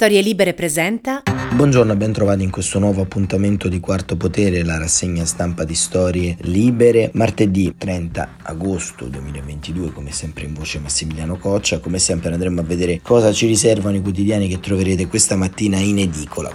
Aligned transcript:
Storie 0.00 0.20
Libere 0.20 0.54
presenta. 0.54 1.24
Buongiorno, 1.52 1.96
ben 1.96 2.12
trovati 2.12 2.44
in 2.44 2.50
questo 2.50 2.78
nuovo 2.78 3.02
appuntamento 3.02 3.66
di 3.66 3.80
Quarto 3.80 4.16
Potere, 4.16 4.62
la 4.62 4.78
rassegna 4.78 5.24
stampa 5.24 5.64
di 5.64 5.74
Storie 5.74 6.36
Libere. 6.42 7.10
Martedì 7.14 7.74
30 7.76 8.36
agosto 8.44 9.06
2022, 9.06 9.90
come 9.92 10.12
sempre 10.12 10.44
in 10.44 10.54
voce 10.54 10.78
Massimiliano 10.78 11.36
Coccia. 11.36 11.80
Come 11.80 11.98
sempre 11.98 12.32
andremo 12.32 12.60
a 12.60 12.62
vedere 12.62 13.00
cosa 13.02 13.32
ci 13.32 13.48
riservano 13.48 13.96
i 13.96 14.00
quotidiani 14.00 14.46
che 14.46 14.60
troverete 14.60 15.08
questa 15.08 15.34
mattina 15.34 15.78
in 15.78 15.98
edicola. 15.98 16.54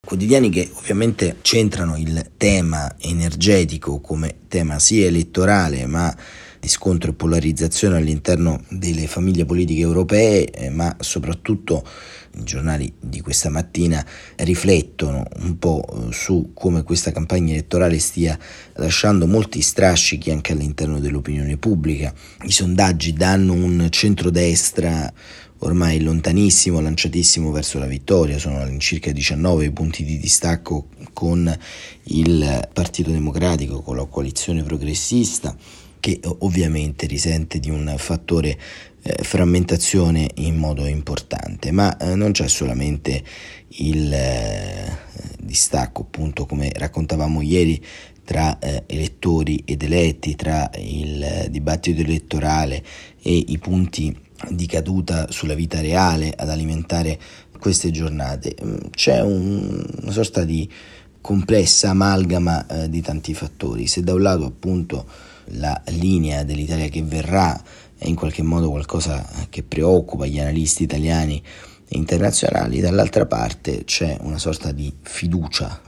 Quotidiani 0.00 0.48
che 0.48 0.70
ovviamente 0.76 1.36
centrano 1.42 1.98
il 1.98 2.30
tema 2.38 2.94
energetico 2.98 4.00
come 4.00 4.34
tema 4.48 4.78
sia 4.78 5.04
elettorale 5.04 5.84
ma 5.84 6.16
di 6.64 6.70
scontro 6.70 7.10
e 7.10 7.14
polarizzazione 7.14 7.98
all'interno 7.98 8.62
delle 8.70 9.06
famiglie 9.06 9.44
politiche 9.44 9.82
europee, 9.82 10.46
eh, 10.46 10.70
ma 10.70 10.96
soprattutto 10.98 11.86
i 12.38 12.42
giornali 12.42 12.90
di 12.98 13.20
questa 13.20 13.50
mattina 13.50 14.04
riflettono 14.36 15.26
un 15.40 15.58
po' 15.58 15.84
eh, 15.86 16.12
su 16.12 16.52
come 16.54 16.82
questa 16.82 17.12
campagna 17.12 17.52
elettorale 17.52 17.98
stia 17.98 18.38
lasciando 18.76 19.26
molti 19.26 19.60
strascichi 19.60 20.30
anche 20.30 20.52
all'interno 20.52 21.00
dell'opinione 21.00 21.58
pubblica. 21.58 22.14
I 22.44 22.50
sondaggi 22.50 23.12
danno 23.12 23.52
un 23.52 23.86
centrodestra 23.90 25.12
ormai 25.58 26.00
lontanissimo, 26.00 26.80
lanciatissimo 26.80 27.50
verso 27.50 27.78
la 27.78 27.86
vittoria, 27.86 28.38
sono 28.38 28.60
all'incirca 28.60 29.12
19 29.12 29.70
punti 29.70 30.02
di 30.02 30.18
distacco 30.18 30.88
con 31.12 31.54
il 32.04 32.68
Partito 32.72 33.10
Democratico, 33.10 33.82
con 33.82 33.96
la 33.96 34.04
coalizione 34.06 34.62
progressista 34.62 35.54
che 36.04 36.20
ovviamente 36.40 37.06
risente 37.06 37.58
di 37.58 37.70
un 37.70 37.94
fattore 37.96 38.58
eh, 39.00 39.22
frammentazione 39.22 40.28
in 40.34 40.54
modo 40.54 40.84
importante, 40.84 41.70
ma 41.70 41.96
eh, 41.96 42.14
non 42.14 42.32
c'è 42.32 42.46
solamente 42.46 43.24
il 43.68 44.12
eh, 44.12 44.98
distacco, 45.38 46.02
appunto, 46.02 46.44
come 46.44 46.70
raccontavamo 46.74 47.40
ieri, 47.40 47.82
tra 48.22 48.58
eh, 48.58 48.82
elettori 48.86 49.62
ed 49.64 49.82
eletti, 49.82 50.36
tra 50.36 50.68
il 50.76 51.46
dibattito 51.48 52.02
elettorale 52.02 52.84
e 53.22 53.34
i 53.34 53.56
punti 53.56 54.14
di 54.50 54.66
caduta 54.66 55.30
sulla 55.30 55.54
vita 55.54 55.80
reale 55.80 56.34
ad 56.36 56.50
alimentare 56.50 57.18
queste 57.58 57.90
giornate. 57.90 58.54
Mm, 58.62 58.76
c'è 58.90 59.22
un, 59.22 59.82
una 60.02 60.12
sorta 60.12 60.44
di 60.44 60.70
complessa 61.22 61.88
amalgama 61.88 62.66
eh, 62.66 62.90
di 62.90 63.00
tanti 63.00 63.32
fattori. 63.32 63.86
Se 63.86 64.02
da 64.02 64.12
un 64.12 64.20
lato 64.20 64.44
appunto 64.44 65.32
la 65.52 65.80
linea 65.86 66.44
dell'Italia 66.44 66.88
che 66.88 67.02
verrà 67.02 67.60
è 67.96 68.06
in 68.06 68.14
qualche 68.14 68.42
modo 68.42 68.70
qualcosa 68.70 69.26
che 69.48 69.62
preoccupa 69.62 70.26
gli 70.26 70.38
analisti 70.38 70.82
italiani 70.82 71.42
e 71.88 71.96
internazionali, 71.96 72.80
dall'altra 72.80 73.26
parte 73.26 73.84
c'è 73.84 74.16
una 74.20 74.38
sorta 74.38 74.72
di 74.72 74.92
fiducia 75.02 75.80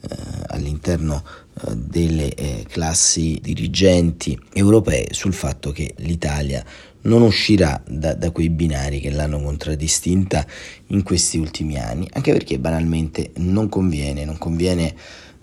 eh, 0.00 0.16
all'interno 0.48 1.22
eh, 1.66 1.76
delle 1.76 2.34
eh, 2.34 2.64
classi 2.68 3.38
dirigenti 3.42 4.38
europee 4.52 5.08
sul 5.10 5.32
fatto 5.32 5.72
che 5.72 5.94
l'Italia 5.98 6.64
non 7.02 7.22
uscirà 7.22 7.82
da, 7.86 8.14
da, 8.14 8.30
quei 8.30 8.48
binari 8.48 9.00
che 9.00 9.10
l'hanno 9.10 9.40
contraddistinta 9.40 10.46
in 10.88 11.02
questi 11.02 11.38
ultimi 11.38 11.78
anni, 11.78 12.08
anche 12.12 12.32
perché 12.32 12.58
banalmente 12.58 13.32
non 13.36 13.68
conviene, 13.68 14.24
non 14.24 14.38
conviene 14.38 14.94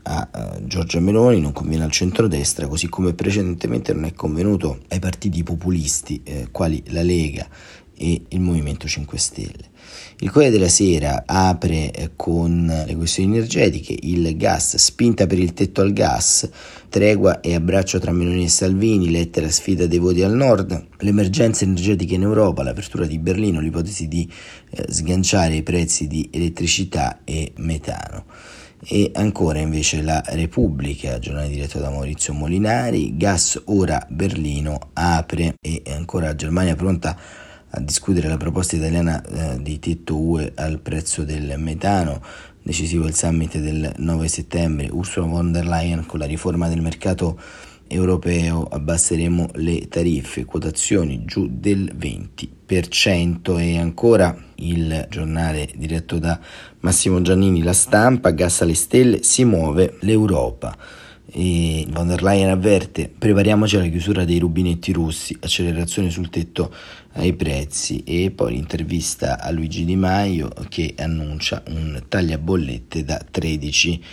a 0.04 0.30
uh, 0.34 0.66
Giorgia 0.66 1.00
Meloni, 1.00 1.40
non 1.40 1.52
conviene 1.52 1.84
al 1.84 1.92
centrodestra, 1.92 2.68
così 2.68 2.88
come 2.88 3.14
precedentemente 3.14 3.94
non 3.94 4.06
è 4.06 4.14
convenuto 4.14 4.80
ai 4.90 5.00
partiti 5.00 5.44
populisti 5.44 6.22
eh, 6.24 6.48
quali 6.52 6.84
la 6.88 7.02
Lega 7.02 7.48
e 8.02 8.24
il 8.30 8.40
Movimento 8.40 8.88
5 8.88 9.18
Stelle. 9.18 9.70
Il 10.20 10.32
Corriere 10.32 10.56
della 10.56 10.70
Sera 10.70 11.24
apre 11.26 11.92
eh, 11.92 12.12
con 12.16 12.66
le 12.66 12.96
questioni 12.96 13.36
energetiche, 13.36 13.96
il 14.02 14.36
gas, 14.38 14.76
spinta 14.78 15.28
per 15.28 15.38
il 15.38 15.54
tetto 15.54 15.82
al 15.82 15.94
gas, 15.94 16.50
tregua 16.90 17.42
e 17.42 17.54
abbraccio 17.54 18.00
tra 18.00 18.12
Meloni 18.12 18.46
e 18.46 18.50
Salvini, 18.50 19.12
lettera 19.12 19.50
sfida 19.50 19.86
dei 19.86 20.00
voti 20.00 20.24
al 20.24 20.34
nord, 20.34 20.88
le 20.98 21.10
emergenze 21.10 21.66
energetiche 21.66 22.16
in 22.16 22.24
Europa, 22.24 22.64
l'apertura 22.64 23.06
di 23.06 23.20
Berlino, 23.20 23.60
l'ipotesi 23.60 24.08
di 24.08 24.28
eh, 24.72 24.86
sganciare 24.90 25.56
i 25.56 25.64
prezzi 25.64 26.08
di 26.08 26.28
elettricità 26.32 27.20
e 27.24 27.52
metano 27.58 28.26
e 28.88 29.12
ancora 29.14 29.60
invece 29.60 30.02
la 30.02 30.24
Repubblica, 30.26 31.20
giornale 31.20 31.50
diretto 31.50 31.80
da 31.80 31.90
Maurizio 31.90 32.34
Molinari, 32.34 33.16
gas 33.16 33.62
ora 33.66 34.06
Berlino 34.10 34.90
apre 34.94 35.56
e 35.62 35.84
ancora 35.88 36.36
Germania 36.36 36.76
pronta 36.76 37.18
a 37.74 37.80
discutere 37.80 38.28
la 38.28 38.38
proposta 38.38 38.76
italiana 38.76 39.24
eh, 39.24 39.62
di 39.62 39.80
tetto 39.80 40.18
UE 40.18 40.52
al 40.56 40.80
prezzo 40.80 41.24
del 41.24 41.54
metano, 41.58 42.22
decisivo 42.64 43.06
il 43.06 43.16
summit 43.16 43.58
del 43.58 43.94
9 43.98 44.28
settembre, 44.28 44.90
Ursula 44.92 45.28
von 45.28 45.52
der 45.52 45.66
Leyen 45.66 46.06
con 46.06 46.20
la 46.20 46.26
riforma 46.26 46.68
del 46.68 46.82
mercato 46.82 47.40
europeo 47.92 48.64
abbasseremo 48.64 49.50
le 49.56 49.88
tariffe, 49.88 50.46
quotazioni 50.46 51.26
giù 51.26 51.48
del 51.52 51.94
20% 51.98 53.60
e 53.60 53.78
ancora 53.78 54.36
il 54.56 55.08
giornale 55.10 55.70
diretto 55.76 56.18
da 56.18 56.40
Massimo 56.80 57.22
Giannini, 57.22 57.62
la 57.62 57.74
stampa, 57.74 58.32
gas 58.32 58.62
alle 58.62 58.74
stelle, 58.74 59.24
si 59.24 59.44
muove 59.44 59.98
l'Europa. 60.02 60.76
E 61.34 61.86
von 61.90 62.08
der 62.08 62.22
Leyen 62.24 62.50
avverte, 62.50 63.10
prepariamoci 63.10 63.78
alla 63.78 63.88
chiusura 63.88 64.26
dei 64.26 64.40
rubinetti 64.40 64.92
russi, 64.92 65.36
accelerazione 65.40 66.10
sul 66.10 66.30
tetto 66.30 66.74
ai 67.14 67.34
prezzi 67.34 68.04
e 68.04 68.32
poi 68.32 68.54
l'intervista 68.54 69.40
a 69.40 69.50
Luigi 69.52 69.86
Di 69.86 69.96
Maio 69.96 70.52
che 70.68 70.94
annuncia 70.98 71.64
un 71.68 72.04
tagliabollette 72.08 73.06
da 73.06 73.22
13 73.30 74.04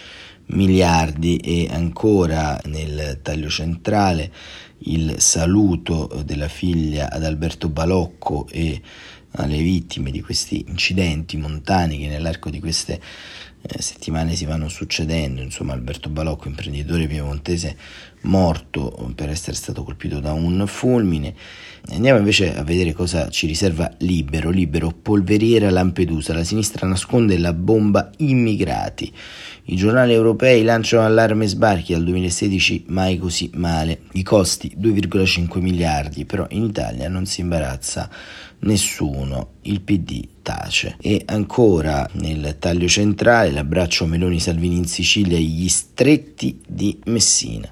miliardi 0.48 1.36
e 1.36 1.68
ancora 1.70 2.60
nel 2.64 3.20
taglio 3.22 3.48
centrale 3.48 4.32
il 4.82 5.20
saluto 5.20 6.22
della 6.24 6.48
figlia 6.48 7.10
ad 7.10 7.24
Alberto 7.24 7.68
Balocco 7.68 8.46
e 8.50 8.80
alle 9.32 9.58
vittime 9.58 10.10
di 10.10 10.20
questi 10.20 10.64
incidenti 10.68 11.36
montani 11.36 11.98
che 11.98 12.08
nell'arco 12.08 12.50
di 12.50 12.60
queste 12.60 13.00
eh, 13.60 13.82
settimane 13.82 14.34
si 14.34 14.44
vanno 14.44 14.68
succedendo, 14.68 15.42
insomma 15.42 15.72
Alberto 15.72 16.08
Balocco, 16.08 16.48
imprenditore 16.48 17.06
piemontese 17.06 17.76
morto 18.22 19.12
per 19.14 19.30
essere 19.30 19.56
stato 19.56 19.82
colpito 19.84 20.20
da 20.20 20.32
un 20.32 20.64
fulmine. 20.66 21.34
Andiamo 21.90 22.18
invece 22.18 22.54
a 22.56 22.62
vedere 22.62 22.92
cosa 22.92 23.28
ci 23.30 23.46
riserva 23.46 23.90
Libero, 23.98 24.50
Libero, 24.50 24.90
polveriera 24.90 25.70
Lampedusa, 25.70 26.34
la 26.34 26.44
sinistra 26.44 26.86
nasconde 26.86 27.38
la 27.38 27.52
bomba 27.52 28.10
immigrati. 28.18 29.12
I 29.70 29.76
giornali 29.76 30.14
europei 30.14 30.62
lanciano 30.62 31.04
allarme 31.04 31.46
sbarchi. 31.46 31.92
Al 31.92 32.02
2016 32.02 32.84
mai 32.88 33.18
così 33.18 33.50
male, 33.54 34.00
i 34.12 34.22
costi 34.22 34.74
2,5 34.78 35.60
miliardi, 35.60 36.24
però 36.24 36.46
in 36.50 36.64
Italia 36.64 37.08
non 37.08 37.26
si 37.26 37.42
imbarazza 37.42 38.08
nessuno, 38.60 39.54
il 39.62 39.80
PD 39.80 40.26
tace. 40.42 40.96
E 41.00 41.22
ancora 41.26 42.08
nel 42.12 42.56
taglio 42.58 42.88
centrale 42.88 43.50
l'abbraccio 43.50 44.06
Meloni-Salvini 44.06 44.76
in 44.76 44.86
Sicilia 44.86 45.36
e 45.36 45.42
gli 45.42 45.68
stretti 45.68 46.60
di 46.66 46.98
Messina. 47.06 47.70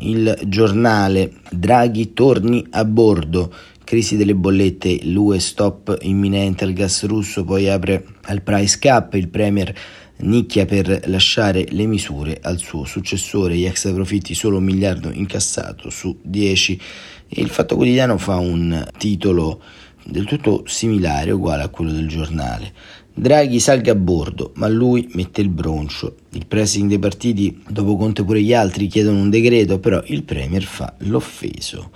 Il 0.00 0.38
giornale 0.46 1.32
Draghi 1.50 2.12
torni 2.12 2.66
a 2.70 2.84
bordo, 2.84 3.52
crisi 3.82 4.16
delle 4.16 4.34
bollette, 4.34 5.00
l'UE 5.04 5.40
stop 5.40 5.96
imminente 6.02 6.64
al 6.64 6.74
gas 6.74 7.04
russo, 7.06 7.44
poi 7.44 7.68
apre 7.68 8.04
al 8.22 8.42
price 8.42 8.78
cap, 8.78 9.14
il 9.14 9.28
premier 9.28 9.74
nicchia 10.18 10.64
per 10.64 11.02
lasciare 11.06 11.66
le 11.70 11.86
misure 11.86 12.38
al 12.42 12.58
suo 12.58 12.84
successore, 12.84 13.56
gli 13.56 13.64
extra 13.64 13.92
profitti 13.92 14.34
solo 14.34 14.58
un 14.58 14.64
miliardo 14.64 15.10
incassato 15.10 15.90
su 15.90 16.18
10 16.22 16.80
e 17.28 17.40
il 17.40 17.48
Fatto 17.48 17.74
Quotidiano 17.74 18.18
fa 18.18 18.36
un 18.36 18.86
titolo 18.96 19.60
del 20.06 20.24
tutto 20.24 20.62
similare, 20.66 21.32
uguale 21.32 21.64
a 21.64 21.68
quello 21.68 21.92
del 21.92 22.08
giornale. 22.08 22.72
Draghi 23.12 23.60
salga 23.60 23.92
a 23.92 23.94
bordo, 23.94 24.52
ma 24.56 24.68
lui 24.68 25.08
mette 25.12 25.40
il 25.40 25.48
broncio. 25.48 26.16
Il 26.32 26.46
pressing 26.46 26.88
dei 26.88 26.98
partiti, 26.98 27.62
dopo 27.66 27.96
Conte 27.96 28.24
pure 28.24 28.42
gli 28.42 28.52
altri, 28.52 28.88
chiedono 28.88 29.20
un 29.20 29.30
decreto, 29.30 29.78
però 29.78 30.02
il 30.06 30.22
Premier 30.22 30.62
fa 30.62 30.94
l'offeso. 30.98 31.90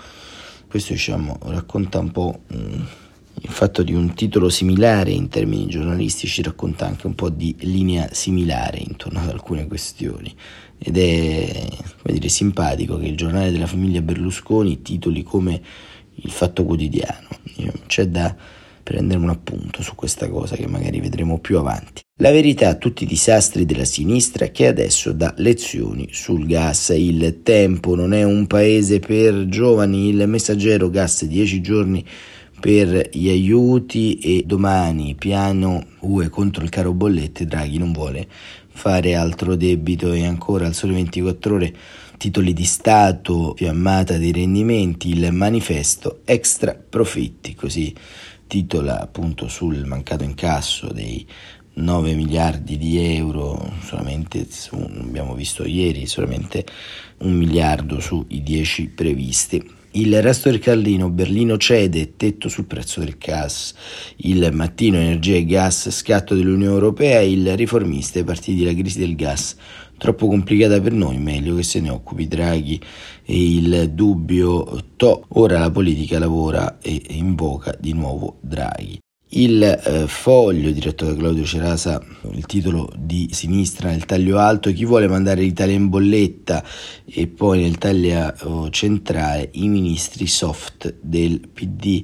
Questo 0.67 0.93
diciamo 0.93 1.39
racconta 1.43 1.99
un 1.99 2.11
po' 2.11 2.41
mm, 2.55 2.81
il 3.43 3.51
fatto 3.51 3.83
di 3.83 3.93
un 3.93 4.15
titolo 4.15 4.49
similare 4.49 5.11
in 5.11 5.29
termini 5.29 5.67
giornalistici, 5.67 6.43
racconta 6.43 6.87
anche 6.87 7.07
un 7.07 7.15
po' 7.15 7.29
di 7.29 7.55
linea 7.61 8.09
similare 8.13 8.79
intorno 8.79 9.21
ad 9.21 9.29
alcune 9.29 9.67
questioni. 9.67 10.35
Ed 10.79 10.97
è 10.97 11.69
come 12.01 12.15
dire, 12.15 12.29
simpatico 12.31 12.97
che 12.97 13.07
il 13.07 13.17
giornale 13.17 13.51
della 13.51 13.67
famiglia 13.67 14.01
Berlusconi 14.01 14.81
titoli 14.81 15.23
come 15.23 15.61
il 16.23 16.31
fatto 16.31 16.65
quotidiano. 16.65 17.29
C'è 17.87 18.07
da 18.07 18.35
prendere 18.83 19.21
un 19.21 19.29
appunto 19.29 19.83
su 19.83 19.95
questa 19.95 20.29
cosa 20.29 20.57
che 20.57 20.67
magari 20.67 21.01
vedremo 21.01 21.39
più 21.39 21.59
avanti. 21.59 22.03
La 22.21 22.33
verità, 22.33 22.75
tutti 22.75 23.05
i 23.05 23.07
disastri 23.07 23.65
della 23.65 23.85
sinistra 23.85 24.49
che 24.49 24.67
adesso 24.67 25.13
dà 25.13 25.33
lezioni 25.37 26.09
sul 26.11 26.47
gas. 26.47 26.91
Il 26.97 27.41
tempo 27.43 27.95
non 27.95 28.13
è 28.13 28.25
un 28.25 28.47
paese 28.47 28.99
per 28.99 29.47
giovani, 29.47 30.09
il 30.09 30.27
messaggero 30.27 30.91
gas 30.91 31.25
10 31.25 31.61
giorni 31.61 32.05
per 32.61 33.09
gli 33.13 33.29
aiuti 33.29 34.19
e 34.19 34.43
domani 34.45 35.15
piano 35.15 35.87
UE 36.01 36.29
contro 36.29 36.63
il 36.63 36.69
caro 36.69 36.93
bollette, 36.93 37.47
Draghi 37.47 37.79
non 37.79 37.93
vuole 37.93 38.29
fare 38.73 39.15
altro 39.15 39.57
debito 39.57 40.13
e 40.13 40.25
ancora 40.25 40.67
al 40.67 40.75
sole 40.75 40.93
24 40.95 41.55
ore 41.55 41.75
titoli 42.21 42.53
di 42.53 42.67
Stato, 42.67 43.55
fiammata 43.57 44.19
dei 44.19 44.31
rendimenti, 44.31 45.09
il 45.09 45.33
manifesto 45.33 46.21
extra 46.27 46.75
profitti, 46.75 47.55
così 47.55 47.95
titola 48.47 49.01
appunto 49.01 49.49
sul 49.49 49.87
mancato 49.87 50.23
incasso 50.23 50.93
dei 50.93 51.27
9 51.73 52.13
miliardi 52.13 52.77
di 52.77 52.99
euro, 53.17 53.73
solamente 53.83 54.47
abbiamo 54.99 55.35
visto 55.35 55.65
ieri, 55.65 56.05
solamente 56.05 56.67
un 57.21 57.33
miliardo 57.33 58.01
sui 58.01 58.43
10 58.43 58.89
previsti. 58.89 59.79
Il 59.93 60.23
resto 60.23 60.51
del 60.51 60.61
Carlino, 60.61 61.11
Berlino 61.11 61.57
cede, 61.57 62.17
tetto 62.17 62.49
sul 62.49 62.67
prezzo 62.67 63.01
del 63.01 63.17
gas. 63.19 63.75
Il 64.19 64.49
mattino, 64.53 64.99
energia 64.99 65.35
e 65.35 65.45
gas, 65.45 65.91
scatto 65.91 66.37
dell'Unione 66.37 66.73
Europea. 66.73 67.23
Il 67.23 67.57
riformista, 67.57 68.21
i 68.21 68.25
partiti 68.25 68.63
della 68.63 68.79
crisi 68.79 69.01
del 69.01 69.17
gas. 69.17 69.57
Troppo 70.01 70.29
complicata 70.29 70.81
per 70.81 70.93
noi, 70.93 71.19
meglio 71.19 71.55
che 71.57 71.63
se 71.63 71.79
ne 71.79 71.91
occupi 71.91 72.27
Draghi 72.27 72.81
e 73.23 73.55
il 73.57 73.91
dubbio 73.93 74.83
to. 74.97 75.27
Ora 75.35 75.59
la 75.59 75.71
politica 75.71 76.19
lavora 76.19 76.79
e 76.81 77.03
invoca 77.09 77.77
di 77.79 77.93
nuovo 77.93 78.39
Draghi. 78.41 78.99
Il 79.33 79.63
eh, 79.63 80.07
foglio 80.07 80.71
diretto 80.71 81.05
da 81.05 81.15
Claudio 81.15 81.45
Cerasa, 81.45 82.03
il 82.33 82.47
titolo 82.47 82.91
di 82.97 83.29
sinistra 83.33 83.91
nel 83.91 84.07
taglio 84.07 84.39
alto, 84.39 84.73
chi 84.73 84.87
vuole 84.87 85.07
mandare 85.07 85.43
l'Italia 85.43 85.75
in 85.75 85.91
bolletta 85.91 86.65
e 87.05 87.27
poi 87.27 87.61
nel 87.61 87.77
taglio 87.77 88.33
oh, 88.45 88.71
centrale 88.71 89.51
i 89.53 89.69
ministri 89.69 90.27
soft 90.27 90.97
del 91.03 91.47
PD. 91.53 92.03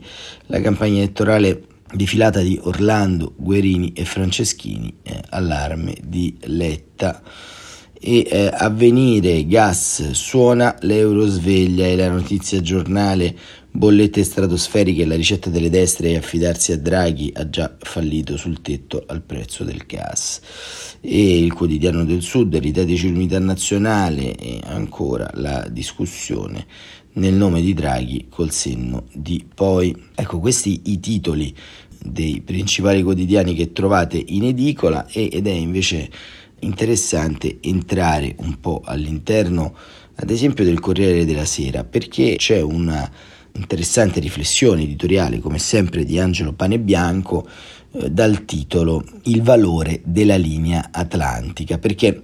La 0.49 0.61
campagna 0.61 0.99
elettorale 0.99 1.63
defilata 1.95 2.41
di 2.41 2.61
Orlando, 2.63 3.33
Guerini 3.39 3.95
e 3.95 4.05
Franceschini, 4.05 4.99
eh, 5.03 5.23
allarme 5.31 5.97
di 6.05 6.37
Letta 6.43 7.23
e 8.01 8.27
eh, 8.29 8.51
avvenire 8.53 9.47
gas 9.47 10.11
suona 10.11 10.77
l'euro 10.81 11.27
sveglia 11.27 11.87
e 11.87 11.97
la 11.97 12.11
notizia 12.11 12.61
giornale 12.61 13.35
bollette 13.77 14.25
stratosferiche 14.25 15.05
la 15.05 15.17
ricetta 15.17 15.51
delle 15.51 15.71
destre 15.71 16.11
e 16.11 16.17
affidarsi 16.17 16.73
a 16.73 16.79
Draghi 16.79 17.33
ha 17.35 17.49
già 17.49 17.77
fallito 17.79 18.37
sul 18.37 18.63
tetto 18.63 19.05
al 19.07 19.23
prezzo 19.23 19.65
del 19.65 19.85
gas. 19.87 20.41
E 21.01 21.39
il 21.39 21.53
quotidiano 21.53 22.05
del 22.05 22.23
sud 22.23 22.59
l'idea 22.59 22.85
di 22.85 22.99
unità 23.05 23.39
nazionale 23.39 24.35
e 24.35 24.61
ancora 24.65 25.31
la 25.35 25.67
discussione 25.71 26.67
nel 27.15 27.35
nome 27.35 27.61
di 27.61 27.75
Draghi 27.75 28.27
col 28.29 28.51
senno 28.51 29.05
di 29.13 29.45
poi. 29.55 29.95
Ecco 30.15 30.39
questi 30.39 30.83
i 30.85 30.99
titoli 30.99 31.55
dei 32.03 32.41
principali 32.41 33.03
quotidiani 33.03 33.55
che 33.55 33.73
trovate 33.73 34.23
in 34.27 34.45
edicola 34.45 35.07
ed 35.09 35.47
è 35.47 35.53
invece 35.53 36.11
interessante 36.61 37.59
entrare 37.61 38.35
un 38.39 38.59
po' 38.61 38.83
all'interno, 38.85 39.75
ad 40.17 40.31
esempio, 40.31 40.65
del 40.65 40.81
Corriere 40.81 41.25
della 41.25 41.45
Sera, 41.45 41.85
perché 41.85 42.37
c'è 42.37 42.61
una 42.61 43.11
interessante 43.53 44.21
riflessione 44.21 44.83
editoriale, 44.83 45.39
come 45.39 45.59
sempre, 45.59 46.05
di 46.05 46.19
Angelo 46.19 46.53
Panebianco 46.53 47.49
eh, 47.93 48.11
dal 48.11 48.45
titolo 48.45 49.05
Il 49.25 49.43
valore 49.43 50.01
della 50.05 50.37
linea 50.37 50.89
atlantica, 50.91 51.79
perché 51.79 52.23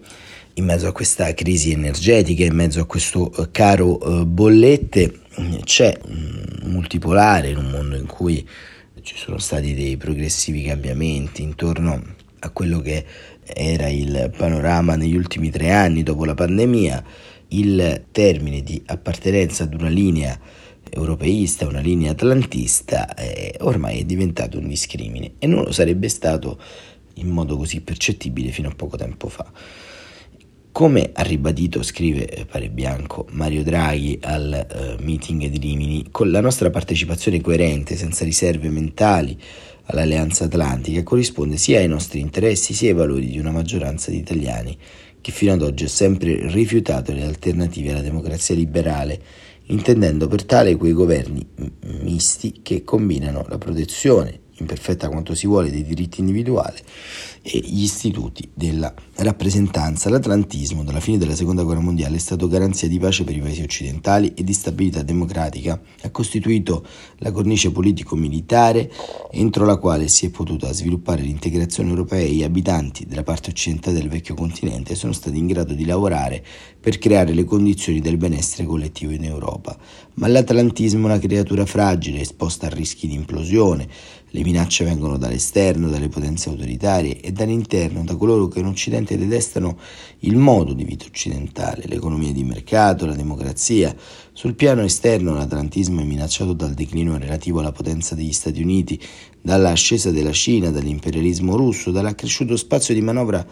in 0.54 0.64
mezzo 0.64 0.86
a 0.86 0.92
questa 0.92 1.32
crisi 1.34 1.72
energetica, 1.72 2.44
in 2.44 2.54
mezzo 2.54 2.80
a 2.80 2.86
questo 2.86 3.32
eh, 3.32 3.50
caro 3.50 4.00
eh, 4.20 4.26
bollette, 4.26 5.20
c'è 5.64 5.98
un 6.04 6.60
multipolare 6.64 7.48
in 7.48 7.56
un 7.56 7.70
mondo 7.70 7.96
in 7.96 8.06
cui 8.06 8.46
ci 9.02 9.16
sono 9.16 9.38
stati 9.38 9.74
dei 9.74 9.96
progressivi 9.96 10.62
cambiamenti 10.62 11.42
intorno 11.42 12.00
a 12.40 12.50
quello 12.50 12.80
che 12.80 13.04
era 13.44 13.88
il 13.88 14.32
panorama 14.36 14.96
negli 14.96 15.16
ultimi 15.16 15.50
tre 15.50 15.70
anni 15.70 16.02
dopo 16.02 16.24
la 16.24 16.34
pandemia, 16.34 17.04
il 17.48 18.04
termine 18.12 18.62
di 18.62 18.82
appartenenza 18.86 19.64
ad 19.64 19.74
una 19.74 19.88
linea 19.88 20.38
europeista, 20.90 21.66
una 21.66 21.80
linea 21.80 22.12
atlantista, 22.12 23.14
eh, 23.14 23.56
ormai 23.60 24.00
è 24.00 24.04
diventato 24.04 24.58
un 24.58 24.68
discrimine 24.68 25.32
e 25.38 25.46
non 25.46 25.64
lo 25.64 25.72
sarebbe 25.72 26.08
stato 26.08 26.60
in 27.14 27.28
modo 27.28 27.56
così 27.56 27.80
percettibile 27.80 28.50
fino 28.50 28.68
a 28.68 28.74
poco 28.74 28.96
tempo 28.96 29.28
fa. 29.28 29.50
Come 30.82 31.10
ha 31.12 31.22
ribadito, 31.22 31.80
scrive 31.84 32.44
Pare 32.50 32.68
Bianco, 32.68 33.28
Mario 33.30 33.62
Draghi 33.62 34.18
al 34.20 34.66
uh, 34.68 35.00
meeting 35.00 35.46
di 35.46 35.58
Rimini, 35.58 36.08
con 36.10 36.32
la 36.32 36.40
nostra 36.40 36.70
partecipazione 36.70 37.40
coerente, 37.40 37.94
senza 37.94 38.24
riserve 38.24 38.68
mentali, 38.68 39.40
all'Alleanza 39.84 40.46
Atlantica 40.46 41.04
corrisponde 41.04 41.56
sia 41.56 41.78
ai 41.78 41.86
nostri 41.86 42.18
interessi 42.18 42.74
sia 42.74 42.88
ai 42.88 42.96
valori 42.96 43.28
di 43.28 43.38
una 43.38 43.52
maggioranza 43.52 44.10
di 44.10 44.16
italiani 44.16 44.76
che 45.20 45.30
fino 45.30 45.52
ad 45.52 45.62
oggi 45.62 45.84
ha 45.84 45.88
sempre 45.88 46.48
rifiutato 46.50 47.12
le 47.12 47.22
alternative 47.22 47.92
alla 47.92 48.00
democrazia 48.00 48.56
liberale, 48.56 49.20
intendendo 49.66 50.26
per 50.26 50.44
tale 50.44 50.74
quei 50.74 50.94
governi 50.94 51.46
misti 52.00 52.58
che 52.60 52.82
combinano 52.82 53.46
la 53.48 53.56
protezione 53.56 54.40
imperfetta 54.56 55.08
quanto 55.08 55.34
si 55.34 55.46
vuole 55.46 55.70
dei 55.70 55.84
diritti 55.84 56.20
individuali 56.20 56.78
e 57.42 57.58
gli 57.58 57.82
istituti 57.82 58.48
della 58.54 58.94
rappresentanza. 59.16 60.08
L'atlantismo 60.08 60.84
dalla 60.84 61.00
fine 61.00 61.18
della 61.18 61.34
seconda 61.34 61.64
guerra 61.64 61.80
mondiale 61.80 62.16
è 62.16 62.20
stato 62.20 62.46
garanzia 62.46 62.88
di 62.88 62.98
pace 62.98 63.24
per 63.24 63.36
i 63.36 63.40
paesi 63.40 63.62
occidentali 63.62 64.32
e 64.34 64.44
di 64.44 64.52
stabilità 64.52 65.02
democratica. 65.02 65.80
Ha 66.02 66.10
costituito 66.10 66.86
la 67.18 67.32
cornice 67.32 67.72
politico-militare 67.72 68.90
entro 69.32 69.64
la 69.64 69.76
quale 69.76 70.08
si 70.08 70.26
è 70.26 70.30
potuta 70.30 70.72
sviluppare 70.72 71.22
l'integrazione 71.22 71.90
europea 71.90 72.20
e 72.20 72.30
gli 72.30 72.42
abitanti 72.44 73.06
della 73.06 73.24
parte 73.24 73.50
occidentale 73.50 73.98
del 73.98 74.08
vecchio 74.08 74.34
continente 74.34 74.94
sono 74.94 75.12
stati 75.12 75.36
in 75.36 75.46
grado 75.46 75.74
di 75.74 75.84
lavorare 75.84 76.44
per 76.80 76.98
creare 76.98 77.32
le 77.32 77.44
condizioni 77.44 78.00
del 78.00 78.16
benessere 78.16 78.66
collettivo 78.66 79.12
in 79.12 79.24
Europa. 79.24 79.76
Ma 80.14 80.28
l'atlantismo 80.28 81.02
è 81.02 81.04
una 81.04 81.18
creatura 81.18 81.66
fragile, 81.66 82.20
esposta 82.20 82.66
a 82.66 82.70
rischi 82.70 83.08
di 83.08 83.14
implosione. 83.14 83.88
Le 84.34 84.42
minacce 84.42 84.84
vengono 84.84 85.18
dall'esterno, 85.18 85.88
dalle 85.88 86.08
potenze 86.08 86.48
autoritarie 86.48 87.20
dall'interno, 87.32 88.04
da 88.04 88.16
coloro 88.16 88.48
che 88.48 88.60
in 88.60 88.66
Occidente 88.66 89.18
detestano 89.18 89.78
il 90.20 90.36
modo 90.36 90.72
di 90.72 90.84
vita 90.84 91.06
occidentale, 91.06 91.84
l'economia 91.86 92.32
di 92.32 92.44
mercato, 92.44 93.06
la 93.06 93.14
democrazia. 93.14 93.94
Sul 94.32 94.54
piano 94.54 94.82
esterno 94.82 95.34
l'atlantismo 95.34 96.00
è 96.00 96.04
minacciato 96.04 96.52
dal 96.52 96.74
declino 96.74 97.18
relativo 97.18 97.60
alla 97.60 97.72
potenza 97.72 98.14
degli 98.14 98.32
Stati 98.32 98.62
Uniti, 98.62 99.00
dall'ascesa 99.40 100.10
della 100.10 100.32
Cina, 100.32 100.70
dall'imperialismo 100.70 101.56
russo, 101.56 101.90
dall'accresciuto 101.90 102.56
spazio 102.56 102.94
di 102.94 103.00
manovra 103.00 103.44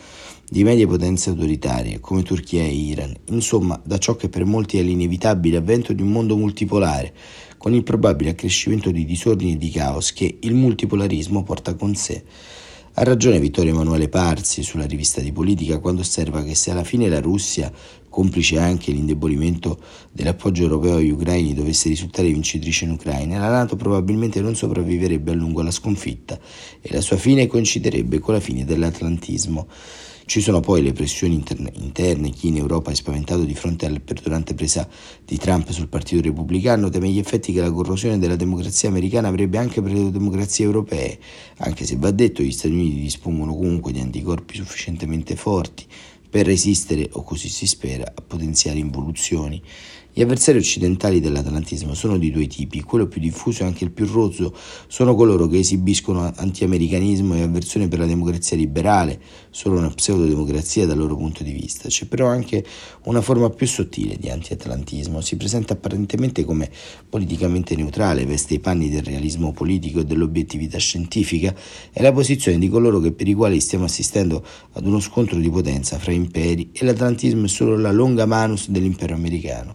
di 0.49 0.65
medie 0.65 0.87
potenze 0.87 1.31
autoritarie 1.31 2.01
come 2.01 2.23
Turchia 2.23 2.63
e 2.63 2.73
Iran, 2.73 3.15
insomma 3.27 3.81
da 3.85 3.99
ciò 3.99 4.17
che 4.17 4.29
per 4.29 4.45
molti 4.45 4.79
è 4.79 4.83
l'inevitabile 4.83 5.59
avvento 5.59 5.93
di 5.93 6.03
un 6.03 6.11
mondo 6.11 6.37
multipolare, 6.37 7.15
con 7.57 7.75
il 7.75 7.83
probabile 7.83 8.31
accrescimento 8.31 8.91
di 8.91 9.05
disordini 9.05 9.53
e 9.53 9.59
di 9.59 9.71
caos 9.71 10.13
che 10.13 10.39
il 10.41 10.55
multipolarismo 10.55 11.43
porta 11.43 11.75
con 11.75 11.95
sé. 11.95 12.25
Ha 12.95 13.05
ragione 13.05 13.39
Vittorio 13.39 13.71
Emanuele 13.71 14.09
Parsi 14.09 14.65
sulla 14.65 14.85
rivista 14.85 15.21
di 15.21 15.31
politica 15.31 15.79
quando 15.79 16.01
osserva 16.01 16.43
che 16.43 16.57
se 16.57 16.73
alla 16.73 16.83
fine 16.83 17.09
la 17.09 17.21
Russia, 17.21 17.73
complice 18.09 18.59
anche 18.59 18.91
l'indebolimento 18.91 19.79
dell'appoggio 20.11 20.65
europeo 20.65 20.97
agli 20.97 21.11
ucraini, 21.11 21.55
dovesse 21.55 21.89
risultare 21.89 22.29
vincitrice 22.29 22.87
in 22.87 22.91
Ucraina, 22.91 23.39
la 23.39 23.49
Nato 23.49 23.77
probabilmente 23.77 24.41
non 24.41 24.57
sopravviverebbe 24.57 25.31
a 25.31 25.35
lungo 25.35 25.61
alla 25.61 25.71
sconfitta 25.71 26.37
e 26.81 26.93
la 26.93 27.01
sua 27.01 27.17
fine 27.17 27.47
coinciderebbe 27.47 28.19
con 28.19 28.35
la 28.35 28.41
fine 28.41 28.65
dell'atlantismo. 28.65 29.69
Ci 30.31 30.41
sono 30.41 30.61
poi 30.61 30.81
le 30.81 30.93
pressioni 30.93 31.35
interne, 31.35 31.73
interne, 31.79 32.31
chi 32.31 32.47
in 32.47 32.57
Europa 32.57 32.93
è 32.93 32.95
spaventato 32.95 33.43
di 33.43 33.57
fronte 33.57 33.87
alla 33.87 33.99
perdurante 33.99 34.55
presa 34.55 34.89
di 35.25 35.37
Trump 35.39 35.69
sul 35.71 35.89
Partito 35.89 36.23
Repubblicano 36.23 36.89
teme 36.89 37.09
gli 37.09 37.19
effetti 37.19 37.53
che 37.53 37.61
la 37.61 37.73
corrosione 37.73 38.17
della 38.17 38.37
democrazia 38.37 38.89
americana 38.89 39.27
avrebbe 39.27 39.59
anche 39.59 39.83
per 39.83 39.91
le 39.91 40.13
democrazie 40.13 40.65
europee, 40.65 41.19
anche 41.57 41.85
se 41.85 41.97
va 41.97 42.13
detto 42.13 42.45
gli 42.45 42.53
Stati 42.53 42.73
Uniti 42.73 43.01
dispongono 43.01 43.57
comunque 43.57 43.91
di 43.91 43.99
anticorpi 43.99 44.55
sufficientemente 44.55 45.35
forti 45.35 45.85
per 46.31 46.47
resistere, 46.47 47.09
o 47.11 47.25
così 47.25 47.49
si 47.49 47.67
spera, 47.67 48.13
a 48.15 48.23
potenziali 48.25 48.79
involuzioni. 48.79 49.61
Gli 50.13 50.23
avversari 50.23 50.59
occidentali 50.59 51.21
dell'atlantismo 51.21 51.95
sono 51.95 52.19
di 52.19 52.31
due 52.33 52.49
tipi, 52.49 52.83
quello 52.83 53.07
più 53.07 53.21
diffuso 53.21 53.63
e 53.63 53.67
anche 53.67 53.85
il 53.85 53.93
più 53.93 54.07
rozzo 54.07 54.53
sono 54.89 55.15
coloro 55.15 55.47
che 55.47 55.59
esibiscono 55.59 56.33
antiamericanismo 56.35 57.35
e 57.35 57.43
avversione 57.43 57.87
per 57.87 58.01
la 58.01 58.07
democrazia 58.07 58.57
liberale, 58.57 59.21
solo 59.51 59.79
una 59.79 59.91
pseudodemocrazia 59.91 60.87
dal 60.87 60.97
loro 60.97 61.17
punto 61.17 61.43
di 61.43 61.53
vista. 61.53 61.89
C'è 61.89 62.07
però 62.07 62.27
anche 62.27 62.65
una 63.05 63.21
forma 63.21 63.51
più 63.51 63.67
sottile 63.67 64.17
di 64.19 64.31
antiatlantismo, 64.31 65.21
si 65.21 65.37
presenta 65.37 65.73
apparentemente 65.75 66.45
come 66.45 66.71
politicamente 67.09 67.75
neutrale, 67.77 68.25
veste 68.25 68.55
i 68.55 68.61
panni 68.61 68.89
del 68.89 69.03
realismo 69.03 69.53
politico 69.53 70.01
e 70.01 70.05
dell'obiettività 70.05 70.79
scientifica, 70.79 71.55
è 71.93 72.01
la 72.01 72.13
posizione 72.13 72.59
di 72.59 72.69
coloro 72.69 73.01
che 73.01 73.13
per 73.13 73.29
i 73.29 73.35
quali 73.35 73.61
stiamo 73.61 73.85
assistendo 73.85 74.45
ad 74.73 74.87
uno 74.87 75.01
scontro 75.01 75.39
di 75.39 75.51
potenza 75.51 75.99
fra 75.99 76.13
imperi 76.13 76.71
e 76.73 76.85
l'atlantismo 76.85 77.45
è 77.45 77.49
solo 77.49 77.77
la 77.77 77.93
longa 77.93 78.27
manus 78.27 78.69
dell'impero 78.69 79.15
americano. 79.15 79.75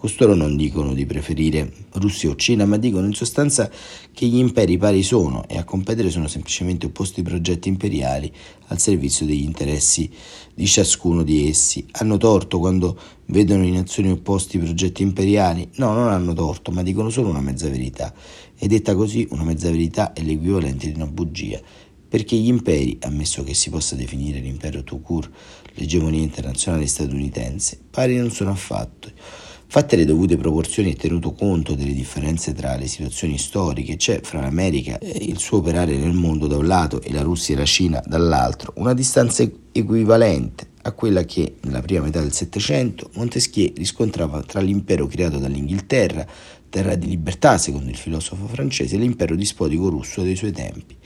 Costoro 0.00 0.34
non 0.34 0.56
dicono 0.56 0.94
di 0.94 1.04
preferire 1.04 1.70
Russia 1.96 2.30
o 2.30 2.34
Cina, 2.34 2.64
ma 2.64 2.78
dicono 2.78 3.04
in 3.04 3.12
sostanza 3.12 3.70
che 4.14 4.24
gli 4.24 4.38
imperi 4.38 4.78
pari 4.78 5.02
sono 5.02 5.46
e 5.46 5.58
a 5.58 5.64
competere 5.64 6.08
sono 6.08 6.26
semplicemente 6.26 6.86
opposti 6.86 7.20
progetti 7.20 7.68
imperiali 7.68 8.32
al 8.68 8.78
servizio 8.78 9.26
degli 9.26 9.42
interessi 9.42 10.10
di 10.54 10.66
ciascuno 10.66 11.22
di 11.22 11.50
essi. 11.50 11.86
Hanno 11.90 12.16
torto 12.16 12.58
quando 12.58 12.98
vedono 13.26 13.66
in 13.66 13.76
azioni 13.76 14.10
opposti 14.10 14.56
progetti 14.56 15.02
imperiali? 15.02 15.68
No, 15.74 15.92
non 15.92 16.08
hanno 16.08 16.32
torto, 16.32 16.70
ma 16.70 16.82
dicono 16.82 17.10
solo 17.10 17.28
una 17.28 17.42
mezza 17.42 17.68
verità. 17.68 18.10
E 18.58 18.68
detta 18.68 18.94
così, 18.94 19.28
una 19.32 19.44
mezza 19.44 19.68
verità 19.68 20.14
è 20.14 20.22
l'equivalente 20.22 20.86
di 20.90 20.94
una 20.94 21.08
bugia 21.08 21.60
perché 22.08 22.36
gli 22.36 22.48
imperi, 22.48 22.96
ammesso 23.02 23.44
che 23.44 23.52
si 23.52 23.68
possa 23.68 23.96
definire 23.96 24.40
l'impero 24.40 24.82
court, 25.02 25.30
l'egemonia 25.74 26.22
internazionale 26.22 26.86
statunitense, 26.86 27.78
pari 27.90 28.16
non 28.16 28.30
sono 28.30 28.50
affatto. 28.50 29.48
Fatte 29.72 29.94
le 29.94 30.04
dovute 30.04 30.36
proporzioni 30.36 30.90
e 30.90 30.96
tenuto 30.96 31.30
conto 31.30 31.76
delle 31.76 31.92
differenze 31.92 32.52
tra 32.52 32.74
le 32.74 32.88
situazioni 32.88 33.38
storiche, 33.38 33.94
c'è 33.94 34.18
fra 34.20 34.40
l'America 34.40 34.98
e 34.98 35.16
il 35.20 35.38
suo 35.38 35.58
operare 35.58 35.96
nel 35.96 36.12
mondo 36.12 36.48
da 36.48 36.56
un 36.56 36.66
lato 36.66 37.00
e 37.00 37.12
la 37.12 37.22
Russia 37.22 37.54
e 37.54 37.58
la 37.58 37.64
Cina 37.64 38.02
dall'altro 38.04 38.72
una 38.78 38.94
distanza 38.94 39.48
equivalente 39.70 40.70
a 40.82 40.90
quella 40.90 41.22
che 41.22 41.54
nella 41.60 41.82
prima 41.82 42.02
metà 42.02 42.20
del 42.20 42.32
Settecento 42.32 43.10
Montesquieu 43.12 43.72
riscontrava 43.76 44.42
tra 44.42 44.60
l'impero 44.60 45.06
creato 45.06 45.38
dall'Inghilterra, 45.38 46.26
terra 46.68 46.96
di 46.96 47.06
libertà 47.06 47.56
secondo 47.56 47.90
il 47.90 47.96
filosofo 47.96 48.48
francese, 48.48 48.96
e 48.96 48.98
l'impero 48.98 49.36
dispotico 49.36 49.88
russo 49.88 50.22
dei 50.22 50.34
suoi 50.34 50.50
tempi. 50.50 50.96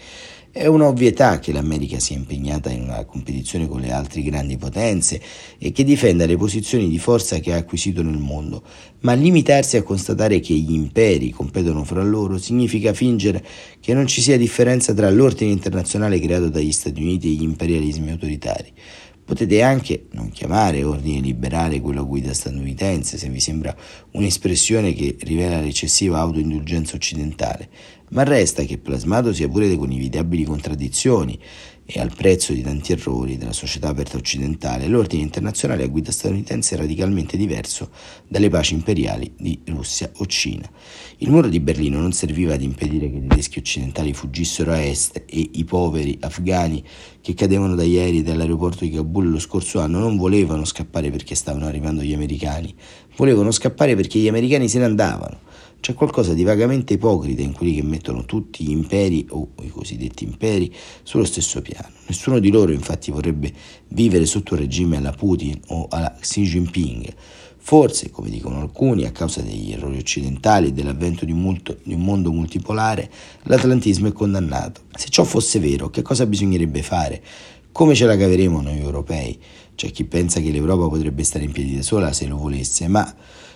È 0.56 0.66
un'ovvietà 0.66 1.40
che 1.40 1.50
l'America 1.50 1.98
sia 1.98 2.14
impegnata 2.14 2.70
in 2.70 2.82
una 2.82 3.04
competizione 3.04 3.66
con 3.66 3.80
le 3.80 3.90
altre 3.90 4.22
grandi 4.22 4.56
potenze 4.56 5.20
e 5.58 5.72
che 5.72 5.82
difenda 5.82 6.26
le 6.26 6.36
posizioni 6.36 6.88
di 6.88 7.00
forza 7.00 7.40
che 7.40 7.52
ha 7.52 7.56
acquisito 7.56 8.04
nel 8.04 8.18
mondo, 8.18 8.62
ma 9.00 9.14
limitarsi 9.14 9.76
a 9.76 9.82
constatare 9.82 10.38
che 10.38 10.54
gli 10.54 10.72
imperi 10.72 11.30
competono 11.30 11.82
fra 11.82 12.04
loro 12.04 12.38
significa 12.38 12.92
fingere 12.92 13.44
che 13.80 13.94
non 13.94 14.06
ci 14.06 14.20
sia 14.20 14.38
differenza 14.38 14.94
tra 14.94 15.10
l'ordine 15.10 15.50
internazionale 15.50 16.20
creato 16.20 16.48
dagli 16.48 16.70
Stati 16.70 17.02
Uniti 17.02 17.26
e 17.26 17.32
gli 17.32 17.42
imperialismi 17.42 18.12
autoritari. 18.12 18.72
Potete 19.24 19.62
anche 19.62 20.06
non 20.12 20.30
chiamare 20.30 20.84
ordine 20.84 21.20
liberale 21.20 21.80
quello 21.80 22.06
guida 22.06 22.34
statunitense 22.34 23.16
se 23.16 23.28
vi 23.30 23.40
sembra 23.40 23.74
un'espressione 24.12 24.92
che 24.92 25.16
rivela 25.20 25.60
l'eccessiva 25.60 26.18
autoindulgenza 26.18 26.94
occidentale, 26.94 27.70
ma 28.10 28.22
resta 28.22 28.64
che 28.64 28.76
plasmato 28.76 29.32
sia 29.32 29.48
pure 29.48 29.74
con 29.76 29.90
inevitabili 29.90 30.44
contraddizioni 30.44 31.38
e 31.86 32.00
al 32.00 32.12
prezzo 32.14 32.54
di 32.54 32.62
tanti 32.62 32.92
errori 32.92 33.36
della 33.36 33.52
società 33.52 33.88
aperta 33.88 34.16
occidentale, 34.16 34.86
l'ordine 34.86 35.22
internazionale 35.22 35.84
a 35.84 35.86
guida 35.86 36.10
statunitense 36.10 36.74
è 36.74 36.78
radicalmente 36.78 37.36
diverso 37.36 37.90
dalle 38.26 38.48
paci 38.48 38.72
imperiali 38.72 39.34
di 39.36 39.60
Russia 39.66 40.10
o 40.16 40.26
Cina. 40.26 40.68
Il 41.18 41.30
muro 41.30 41.48
di 41.48 41.60
Berlino 41.60 42.00
non 42.00 42.12
serviva 42.12 42.54
ad 42.54 42.62
impedire 42.62 43.10
che 43.10 43.16
i 43.16 43.26
tedeschi 43.26 43.58
occidentali 43.58 44.14
fuggissero 44.14 44.72
a 44.72 44.80
est 44.80 45.24
e 45.26 45.50
i 45.52 45.64
poveri 45.64 46.16
afghani 46.20 46.82
che 47.20 47.34
cadevano 47.34 47.74
dagli 47.74 47.98
aerei 47.98 48.22
dall'aeroporto 48.22 48.84
di 48.84 48.90
Kabul 48.90 49.30
lo 49.30 49.38
scorso 49.38 49.80
anno 49.80 49.98
non 49.98 50.16
volevano 50.16 50.64
scappare 50.64 51.10
perché 51.10 51.34
stavano 51.34 51.66
arrivando 51.66 52.02
gli 52.02 52.14
americani, 52.14 52.74
volevano 53.16 53.50
scappare 53.50 53.94
perché 53.94 54.18
gli 54.18 54.28
americani 54.28 54.68
se 54.68 54.78
ne 54.78 54.84
andavano. 54.84 55.52
C'è 55.84 55.92
qualcosa 55.92 56.32
di 56.32 56.44
vagamente 56.44 56.94
ipocrita 56.94 57.42
in 57.42 57.52
quelli 57.52 57.74
che 57.74 57.82
mettono 57.82 58.24
tutti 58.24 58.64
gli 58.64 58.70
imperi 58.70 59.26
o 59.28 59.50
i 59.60 59.68
cosiddetti 59.68 60.24
imperi 60.24 60.74
sullo 61.02 61.26
stesso 61.26 61.60
piano. 61.60 61.90
Nessuno 62.06 62.38
di 62.38 62.50
loro 62.50 62.72
infatti 62.72 63.10
vorrebbe 63.10 63.52
vivere 63.88 64.24
sotto 64.24 64.54
un 64.54 64.60
regime 64.60 64.96
alla 64.96 65.12
Putin 65.12 65.60
o 65.66 65.86
alla 65.90 66.16
Xi 66.18 66.40
Jinping. 66.40 67.14
Forse, 67.58 68.10
come 68.10 68.30
dicono 68.30 68.60
alcuni, 68.60 69.04
a 69.04 69.10
causa 69.10 69.42
degli 69.42 69.72
errori 69.72 69.98
occidentali 69.98 70.68
e 70.68 70.72
dell'avvento 70.72 71.26
di, 71.26 71.34
molto, 71.34 71.76
di 71.82 71.92
un 71.92 72.00
mondo 72.00 72.32
multipolare, 72.32 73.10
l'atlantismo 73.42 74.08
è 74.08 74.12
condannato. 74.12 74.84
Se 74.96 75.10
ciò 75.10 75.24
fosse 75.24 75.58
vero, 75.58 75.90
che 75.90 76.00
cosa 76.00 76.24
bisognerebbe 76.24 76.82
fare? 76.82 77.22
Come 77.72 77.94
ce 77.94 78.06
la 78.06 78.16
caveremo 78.16 78.62
noi 78.62 78.78
europei? 78.78 79.38
C'è 79.74 79.90
chi 79.90 80.04
pensa 80.04 80.40
che 80.40 80.50
l'Europa 80.50 80.88
potrebbe 80.88 81.24
stare 81.24 81.44
in 81.44 81.52
piedi 81.52 81.76
da 81.76 81.82
sola 81.82 82.14
se 82.14 82.26
lo 82.26 82.38
volesse, 82.38 82.88
ma 82.88 83.14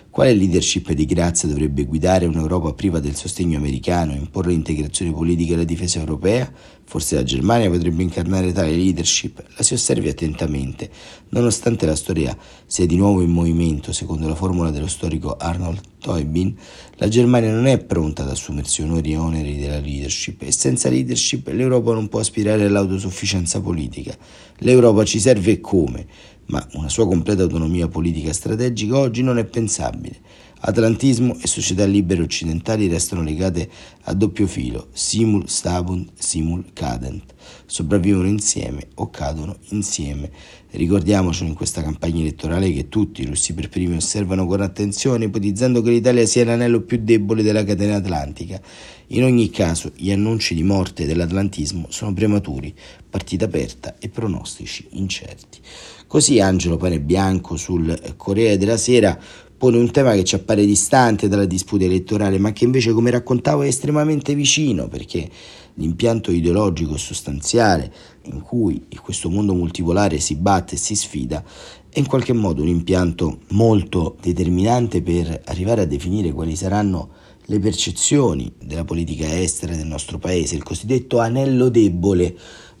quale 0.09 0.33
leadership 0.33 0.91
di 0.91 1.05
grazia 1.05 1.47
dovrebbe 1.47 1.85
guidare 1.85 2.25
un'Europa 2.25 2.73
priva 2.73 2.99
del 2.99 3.15
sostegno 3.15 3.57
americano 3.57 4.13
e 4.13 4.17
imporre 4.17 4.49
l'integrazione 4.49 5.11
politica 5.11 5.53
e 5.53 5.57
la 5.57 5.63
difesa 5.63 5.99
europea? 5.99 6.51
Forse 6.83 7.13
la 7.13 7.23
Germania 7.23 7.69
potrebbe 7.69 8.01
incarnare 8.01 8.51
tale 8.51 8.71
leadership. 8.71 9.43
La 9.55 9.63
si 9.63 9.75
osservi 9.75 10.09
attentamente. 10.09 10.89
Nonostante 11.29 11.85
la 11.85 11.95
storia 11.95 12.35
sia 12.65 12.87
di 12.87 12.95
nuovo 12.95 13.21
in 13.21 13.29
movimento, 13.29 13.93
secondo 13.93 14.27
la 14.27 14.33
formula 14.33 14.71
dello 14.71 14.87
storico 14.87 15.35
Arnold 15.37 15.81
Toybin, 15.99 16.55
la 16.95 17.07
Germania 17.07 17.53
non 17.53 17.67
è 17.67 17.77
pronta 17.77 18.23
ad 18.23 18.29
assumersi 18.29 18.81
onori 18.81 19.11
e 19.11 19.17
oneri 19.17 19.59
della 19.59 19.79
leadership 19.79 20.41
e 20.41 20.51
senza 20.51 20.89
leadership 20.89 21.47
l'Europa 21.49 21.93
non 21.93 22.07
può 22.07 22.19
aspirare 22.19 22.65
all'autosufficienza 22.65 23.61
politica. 23.61 24.17
L'Europa 24.57 25.05
ci 25.05 25.19
serve 25.19 25.61
come? 25.61 26.07
Ma 26.49 26.65
una 26.73 26.89
sua 26.89 27.07
completa 27.07 27.43
autonomia 27.43 27.87
politica 27.87 28.33
strategica 28.33 28.97
oggi 28.97 29.23
non 29.23 29.37
è 29.37 29.45
pensabile. 29.45 30.19
Atlantismo 30.61 31.37
e 31.41 31.47
società 31.47 31.85
libere 31.85 32.21
occidentali 32.21 32.89
restano 32.89 33.23
legate 33.23 33.69
a 34.03 34.13
doppio 34.13 34.45
filo, 34.45 34.89
simul 34.91 35.47
stabunt, 35.47 36.11
simul 36.15 36.65
cadent, 36.73 37.33
sopravvivono 37.65 38.27
insieme 38.27 38.87
o 38.95 39.09
cadono 39.09 39.55
insieme. 39.69 40.29
Ricordiamocelo 40.71 41.47
in 41.47 41.55
questa 41.55 41.81
campagna 41.81 42.19
elettorale 42.19 42.73
che 42.73 42.89
tutti, 42.89 43.21
i 43.21 43.25
russi 43.25 43.53
per 43.53 43.69
primi, 43.69 43.95
osservano 43.95 44.45
con 44.45 44.59
attenzione, 44.59 45.25
ipotizzando 45.25 45.81
che 45.81 45.91
l'Italia 45.91 46.25
sia 46.25 46.43
l'anello 46.43 46.81
più 46.81 46.99
debole 47.01 47.41
della 47.41 47.63
catena 47.63 47.95
atlantica. 47.95 48.61
In 49.07 49.23
ogni 49.23 49.49
caso, 49.49 49.93
gli 49.95 50.11
annunci 50.11 50.55
di 50.55 50.63
morte 50.63 51.05
dell'atlantismo 51.05 51.85
sono 51.89 52.13
prematuri, 52.13 52.75
partita 53.09 53.45
aperta 53.45 53.95
e 53.97 54.09
pronostici 54.09 54.87
incerti. 54.91 55.59
Così 56.09 56.39
Angelo 56.39 56.77
Pane 56.77 56.99
Bianco 56.99 57.55
sul 57.55 58.15
Corriere 58.17 58.57
della 58.57 58.77
Sera 58.77 59.15
pone 59.55 59.77
un 59.77 59.91
tema 59.91 60.13
che 60.13 60.23
ci 60.23 60.33
appare 60.33 60.65
distante 60.65 61.27
dalla 61.27 61.45
disputa 61.45 61.83
elettorale, 61.83 62.39
ma 62.39 62.51
che 62.51 62.63
invece, 62.63 62.93
come 62.93 63.11
raccontavo, 63.11 63.61
è 63.61 63.67
estremamente 63.67 64.33
vicino, 64.33 64.87
perché 64.87 65.29
l'impianto 65.75 66.31
ideologico 66.31 66.97
sostanziale 66.97 67.93
in 68.23 68.41
cui 68.41 68.87
questo 68.99 69.29
mondo 69.29 69.53
multipolare 69.53 70.19
si 70.19 70.33
batte 70.33 70.73
e 70.73 70.77
si 70.79 70.95
sfida 70.95 71.43
è 71.87 71.99
in 71.99 72.07
qualche 72.07 72.33
modo 72.33 72.63
un 72.63 72.69
impianto 72.69 73.41
molto 73.49 74.17
determinante 74.19 75.03
per 75.03 75.41
arrivare 75.45 75.81
a 75.81 75.85
definire 75.85 76.31
quali 76.31 76.55
saranno 76.55 77.09
le 77.45 77.59
percezioni 77.59 78.51
della 78.63 78.83
politica 78.83 79.39
estera 79.39 79.75
del 79.75 79.85
nostro 79.85 80.17
paese, 80.17 80.55
il 80.55 80.63
cosiddetto 80.63 81.19
anello 81.19 81.69
debole 81.69 82.35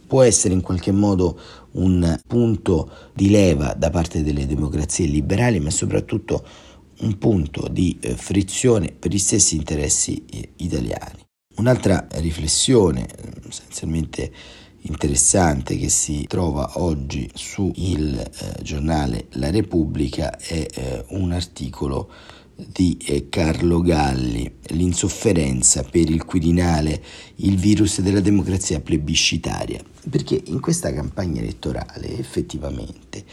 può 0.09 0.23
essere 0.23 0.55
in 0.55 0.61
qualche 0.61 0.91
modo 0.91 1.39
un 1.73 2.19
punto 2.25 2.91
di 3.13 3.29
leva 3.29 3.75
da 3.75 3.91
parte 3.91 4.23
delle 4.23 4.47
democrazie 4.47 5.05
liberali, 5.05 5.59
ma 5.59 5.69
soprattutto 5.69 6.43
un 7.01 7.19
punto 7.19 7.67
di 7.67 7.95
eh, 8.01 8.15
frizione 8.15 8.91
per 8.91 9.11
gli 9.11 9.19
stessi 9.19 9.55
interessi 9.55 10.25
eh, 10.25 10.53
italiani. 10.57 11.21
Un'altra 11.57 12.07
riflessione 12.15 13.05
essenzialmente 13.47 14.31
interessante 14.81 15.77
che 15.77 15.89
si 15.89 16.25
trova 16.27 16.71
oggi 16.75 17.29
sul 17.35 17.71
eh, 17.75 18.29
giornale 18.63 19.27
La 19.33 19.51
Repubblica 19.51 20.37
è 20.37 20.65
eh, 20.73 21.05
un 21.09 21.33
articolo 21.33 22.09
di 22.67 22.97
eh, 23.05 23.29
Carlo 23.29 23.81
Galli, 23.81 24.51
l'insofferenza 24.69 25.83
per 25.83 26.09
il 26.09 26.25
Quirinale, 26.25 27.01
il 27.37 27.57
virus 27.57 28.01
della 28.01 28.19
democrazia 28.19 28.79
plebiscitaria, 28.79 29.81
perché 30.09 30.41
in 30.45 30.59
questa 30.59 30.93
campagna 30.93 31.41
elettorale 31.41 32.17
effettivamente 32.17 33.23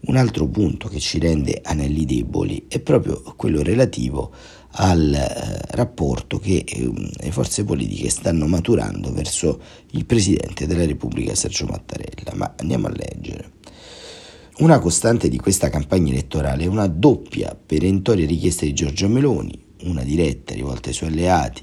un 0.00 0.16
altro 0.16 0.46
punto 0.46 0.88
che 0.88 1.00
ci 1.00 1.18
rende 1.18 1.60
anelli 1.62 2.04
deboli 2.04 2.66
è 2.68 2.78
proprio 2.78 3.20
quello 3.36 3.62
relativo 3.62 4.30
al 4.72 5.12
eh, 5.12 5.60
rapporto 5.74 6.38
che 6.38 6.64
eh, 6.66 6.92
le 6.92 7.32
forze 7.32 7.64
politiche 7.64 8.08
stanno 8.08 8.46
maturando 8.46 9.12
verso 9.12 9.60
il 9.92 10.04
Presidente 10.04 10.66
della 10.66 10.86
Repubblica 10.86 11.34
Sergio 11.34 11.66
Mattarella. 11.66 12.32
Ma 12.34 12.54
andiamo 12.58 12.86
a 12.86 12.90
leggere. 12.90 13.56
Una 14.58 14.80
costante 14.80 15.28
di 15.28 15.38
questa 15.38 15.68
campagna 15.68 16.10
elettorale 16.10 16.64
è 16.64 16.66
una 16.66 16.88
doppia 16.88 17.54
perentoria 17.54 18.26
richiesta 18.26 18.64
di 18.64 18.72
Giorgio 18.72 19.08
Meloni, 19.08 19.56
una 19.84 20.02
diretta 20.02 20.52
rivolta 20.52 20.88
ai 20.88 20.94
suoi 20.94 21.10
alleati 21.10 21.62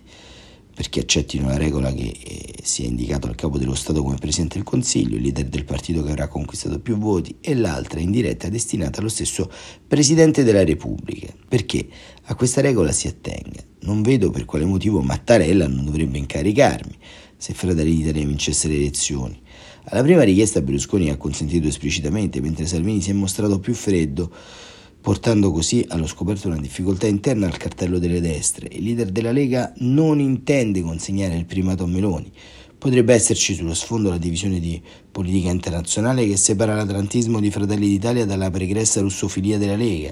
perché 0.73 1.01
accettino 1.01 1.47
la 1.47 1.57
regola 1.57 1.93
che 1.93 2.13
eh, 2.21 2.53
sia 2.61 2.85
indicato 2.85 3.27
al 3.27 3.35
capo 3.35 3.57
dello 3.57 3.75
Stato 3.75 4.01
come 4.01 4.15
Presidente 4.15 4.55
del 4.55 4.65
Consiglio, 4.65 5.15
il 5.15 5.23
leader 5.23 5.45
del 5.45 5.63
partito 5.63 6.03
che 6.03 6.09
avrà 6.09 6.27
conquistato 6.27 6.79
più 6.79 6.97
voti, 6.97 7.37
e 7.39 7.55
l'altra 7.55 8.01
indiretta 8.01 8.49
destinata 8.49 8.99
allo 8.99 9.07
stesso 9.07 9.49
Presidente 9.87 10.43
della 10.43 10.65
Repubblica, 10.65 11.33
perché 11.47 11.87
a 12.23 12.35
questa 12.35 12.59
regola 12.59 12.91
si 12.91 13.07
attenga. 13.07 13.63
Non 13.81 14.01
vedo 14.01 14.31
per 14.31 14.43
quale 14.43 14.65
motivo 14.65 15.01
Mattarella 15.01 15.65
non 15.65 15.85
dovrebbe 15.85 16.17
incaricarmi 16.17 16.97
se 17.37 17.53
Fratelli 17.53 17.95
d'Italia 17.95 18.25
vincesse 18.25 18.67
le 18.67 18.75
elezioni. 18.75 19.41
Alla 19.87 20.01
prima 20.01 20.23
richiesta 20.23 20.61
Berlusconi 20.61 21.11
ha 21.11 21.15
consentito 21.15 21.67
esplicitamente, 21.67 22.41
mentre 22.41 22.65
Salvini 22.65 23.01
si 23.01 23.11
è 23.11 23.13
mostrato 23.13 23.59
più 23.59 23.75
freddo, 23.75 24.31
portando 24.99 25.51
così 25.51 25.85
allo 25.89 26.07
scoperto 26.07 26.47
una 26.47 26.57
difficoltà 26.57 27.05
interna 27.05 27.45
al 27.45 27.57
cartello 27.57 27.99
delle 27.99 28.19
destre. 28.19 28.67
Il 28.71 28.83
leader 28.83 29.11
della 29.11 29.31
Lega 29.31 29.71
non 29.77 30.19
intende 30.19 30.81
consegnare 30.81 31.35
il 31.35 31.45
primato 31.45 31.83
a 31.83 31.87
Meloni. 31.87 32.31
Potrebbe 32.79 33.13
esserci 33.13 33.53
sullo 33.53 33.75
sfondo 33.75 34.09
la 34.09 34.17
divisione 34.17 34.59
di 34.59 34.81
politica 35.11 35.51
internazionale 35.51 36.25
che 36.27 36.35
separa 36.35 36.73
l'atlantismo 36.73 37.39
di 37.39 37.51
Fratelli 37.51 37.87
d'Italia 37.87 38.25
dalla 38.25 38.49
pregressa 38.49 39.01
russofilia 39.01 39.59
della 39.59 39.75
Lega. 39.75 40.11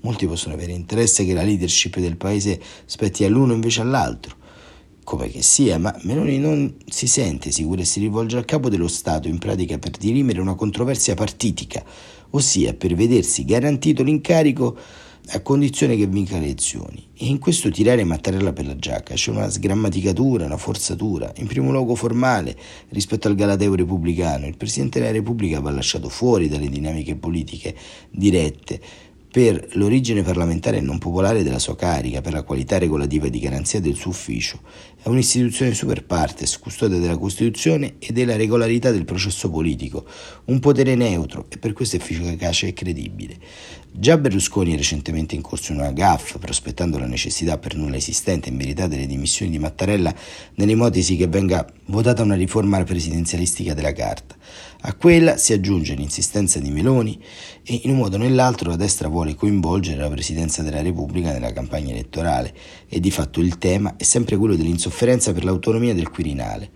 Molti 0.00 0.26
possono 0.26 0.52
avere 0.52 0.72
interesse 0.72 1.24
che 1.24 1.32
la 1.32 1.42
leadership 1.42 1.98
del 1.98 2.18
paese 2.18 2.60
spetti 2.84 3.24
all'uno 3.24 3.54
invece 3.54 3.80
all'altro 3.80 4.42
come 5.04 5.28
che 5.28 5.42
sia, 5.42 5.78
ma 5.78 5.94
Meloni 6.02 6.38
non 6.38 6.74
si 6.86 7.06
sente 7.06 7.52
sicura 7.52 7.82
e 7.82 7.84
si 7.84 8.00
rivolge 8.00 8.36
al 8.36 8.44
capo 8.44 8.68
dello 8.68 8.88
Stato 8.88 9.28
in 9.28 9.38
pratica 9.38 9.78
per 9.78 9.92
dirimere 9.92 10.40
una 10.40 10.54
controversia 10.54 11.14
partitica, 11.14 11.84
ossia 12.30 12.74
per 12.74 12.94
vedersi 12.94 13.44
garantito 13.44 14.02
l'incarico 14.02 14.76
a 15.28 15.40
condizione 15.40 15.96
che 15.96 16.06
vinca 16.06 16.38
le 16.38 16.44
elezioni. 16.44 17.08
E 17.14 17.26
in 17.26 17.38
questo 17.38 17.70
tirare 17.70 18.04
Mattarella 18.04 18.52
per 18.52 18.66
la 18.66 18.76
giacca 18.76 19.14
c'è 19.14 19.30
una 19.30 19.48
sgrammaticatura, 19.48 20.44
una 20.44 20.56
forzatura, 20.58 21.32
in 21.36 21.46
primo 21.46 21.70
luogo 21.70 21.94
formale 21.94 22.56
rispetto 22.90 23.28
al 23.28 23.34
galateo 23.34 23.74
repubblicano. 23.74 24.46
Il 24.46 24.56
Presidente 24.56 24.98
della 25.00 25.12
Repubblica 25.12 25.60
va 25.60 25.70
lasciato 25.70 26.08
fuori 26.08 26.48
dalle 26.48 26.68
dinamiche 26.68 27.16
politiche 27.16 27.74
dirette 28.10 28.80
per 29.34 29.70
l'origine 29.72 30.22
parlamentare 30.22 30.76
e 30.76 30.80
non 30.80 30.98
popolare 30.98 31.42
della 31.42 31.58
sua 31.58 31.74
carica, 31.74 32.20
per 32.20 32.32
la 32.32 32.44
qualità 32.44 32.78
regolativa 32.78 33.26
di 33.26 33.40
garanzia 33.40 33.80
del 33.80 33.96
suo 33.96 34.12
ufficio. 34.12 34.60
È 35.02 35.08
un'istituzione 35.08 35.74
super 35.74 36.04
partes, 36.04 36.56
custodia 36.56 37.00
della 37.00 37.18
Costituzione 37.18 37.96
e 37.98 38.12
della 38.12 38.36
regolarità 38.36 38.92
del 38.92 39.04
processo 39.04 39.50
politico, 39.50 40.06
un 40.44 40.60
potere 40.60 40.94
neutro 40.94 41.46
e 41.48 41.58
per 41.58 41.72
questo 41.72 41.96
efficace 41.96 42.68
e 42.68 42.74
credibile. 42.74 43.36
Già 43.96 44.18
Berlusconi 44.18 44.72
è 44.74 44.76
recentemente 44.76 45.36
incorso 45.36 45.70
in 45.70 45.78
una 45.78 45.92
gaffa, 45.92 46.40
prospettando 46.40 46.98
la 46.98 47.06
necessità 47.06 47.58
per 47.58 47.76
nulla 47.76 47.94
esistente 47.94 48.48
in 48.48 48.56
verità 48.56 48.88
delle 48.88 49.06
dimissioni 49.06 49.52
di 49.52 49.60
Mattarella 49.60 50.12
nell'ipotesi 50.56 51.14
che 51.14 51.28
venga 51.28 51.64
votata 51.86 52.24
una 52.24 52.34
riforma 52.34 52.82
presidenzialistica 52.82 53.72
della 53.72 53.92
Carta. 53.92 54.34
A 54.80 54.94
quella 54.94 55.36
si 55.36 55.52
aggiunge 55.52 55.94
l'insistenza 55.94 56.58
di 56.58 56.72
Meloni 56.72 57.22
e 57.62 57.82
in 57.84 57.90
un 57.90 57.98
modo 57.98 58.16
o 58.16 58.18
nell'altro 58.18 58.70
la 58.70 58.76
destra 58.76 59.06
vuole 59.06 59.36
coinvolgere 59.36 60.00
la 60.00 60.10
Presidenza 60.10 60.62
della 60.62 60.82
Repubblica 60.82 61.30
nella 61.30 61.52
campagna 61.52 61.92
elettorale 61.92 62.52
e 62.88 62.98
di 62.98 63.12
fatto 63.12 63.38
il 63.38 63.58
tema 63.58 63.94
è 63.96 64.02
sempre 64.02 64.36
quello 64.36 64.56
dell'insofferenza 64.56 65.32
per 65.32 65.44
l'autonomia 65.44 65.94
del 65.94 66.10
Quirinale. 66.10 66.68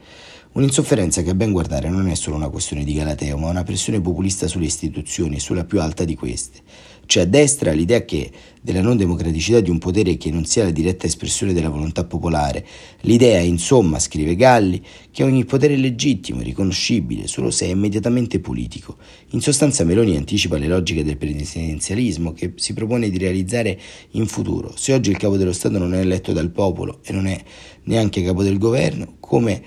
Un'insofferenza 0.52 1.22
che 1.22 1.30
a 1.30 1.34
ben 1.34 1.50
guardare 1.50 1.88
non 1.88 2.08
è 2.08 2.14
solo 2.14 2.37
una 2.37 2.48
questione 2.48 2.84
di 2.84 2.94
Galateo, 2.94 3.37
ma 3.38 3.48
una 3.48 3.64
pressione 3.64 4.00
populista 4.00 4.46
sulle 4.46 4.66
istituzioni 4.66 5.37
e 5.37 5.40
sulla 5.40 5.64
più 5.64 5.80
alta 5.80 6.04
di 6.04 6.14
queste. 6.14 6.60
C'è 7.08 7.22
a 7.22 7.24
destra 7.24 7.72
l'idea 7.72 8.04
che 8.04 8.30
della 8.60 8.82
non 8.82 8.98
democraticità 8.98 9.60
di 9.60 9.70
un 9.70 9.78
potere 9.78 10.18
che 10.18 10.30
non 10.30 10.44
sia 10.44 10.64
la 10.64 10.70
diretta 10.70 11.06
espressione 11.06 11.54
della 11.54 11.70
volontà 11.70 12.04
popolare. 12.04 12.66
L'idea, 13.00 13.40
insomma, 13.40 13.98
scrive 13.98 14.36
Galli, 14.36 14.84
che 15.10 15.22
ogni 15.22 15.46
potere 15.46 15.72
è 15.72 15.78
legittimo 15.78 16.42
e 16.42 16.44
riconoscibile 16.44 17.26
solo 17.26 17.50
se 17.50 17.64
è 17.64 17.70
immediatamente 17.70 18.40
politico. 18.40 18.98
In 19.30 19.40
sostanza 19.40 19.84
Meloni 19.84 20.18
anticipa 20.18 20.58
le 20.58 20.66
logiche 20.66 21.02
del 21.02 21.16
presidenzialismo 21.16 22.34
che 22.34 22.52
si 22.56 22.74
propone 22.74 23.08
di 23.08 23.16
realizzare 23.16 23.80
in 24.10 24.26
futuro. 24.26 24.74
Se 24.76 24.92
oggi 24.92 25.08
il 25.08 25.16
capo 25.16 25.38
dello 25.38 25.54
Stato 25.54 25.78
non 25.78 25.94
è 25.94 26.00
eletto 26.00 26.34
dal 26.34 26.50
popolo 26.50 27.00
e 27.04 27.14
non 27.14 27.26
è 27.26 27.42
neanche 27.84 28.22
capo 28.22 28.42
del 28.42 28.58
governo, 28.58 29.14
come 29.18 29.62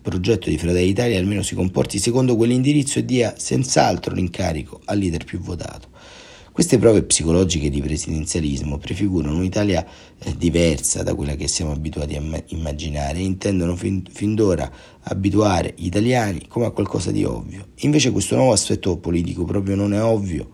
progetto 0.00 0.48
di 0.48 0.56
Fratelli 0.56 0.86
d'Italia 0.86 1.18
almeno 1.18 1.42
si 1.42 1.54
comporti 1.54 1.98
secondo 1.98 2.36
quell'indirizzo 2.36 3.00
e 3.00 3.04
dia 3.04 3.34
senz'altro 3.36 4.14
l'incarico 4.14 4.80
al 4.86 4.96
leader 4.96 5.24
più 5.24 5.40
votato. 5.40 5.88
Queste 6.56 6.78
prove 6.78 7.02
psicologiche 7.02 7.68
di 7.68 7.82
presidenzialismo 7.82 8.78
prefigurano 8.78 9.36
un'Italia 9.36 9.86
eh, 10.18 10.34
diversa 10.38 11.02
da 11.02 11.14
quella 11.14 11.34
che 11.34 11.48
siamo 11.48 11.72
abituati 11.72 12.16
a 12.16 12.22
immaginare 12.46 13.18
e 13.18 13.24
intendono 13.24 13.76
fin, 13.76 14.02
fin 14.10 14.34
d'ora 14.34 14.72
abituare 15.02 15.74
gli 15.76 15.84
italiani 15.84 16.46
come 16.48 16.64
a 16.64 16.70
qualcosa 16.70 17.10
di 17.10 17.24
ovvio. 17.24 17.72
Invece 17.80 18.10
questo 18.10 18.36
nuovo 18.36 18.52
aspetto 18.52 18.96
politico 18.96 19.44
proprio 19.44 19.76
non 19.76 19.92
è 19.92 20.02
ovvio. 20.02 20.52